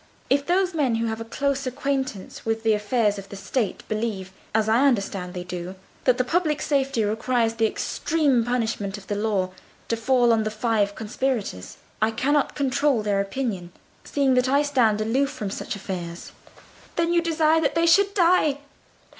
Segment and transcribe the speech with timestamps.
[0.31, 4.31] If those men who have a close acquaintance with the affairs of the State believe,
[4.51, 9.15] as I understand they do, that the public safety requires the extreme punishment of the
[9.15, 9.51] law
[9.89, 15.01] to fall on the five conspirators, I cannot control their opinion, seeing that I stand
[15.01, 16.31] aloof from such affairs."
[16.95, 18.57] "Then you desire that they should die?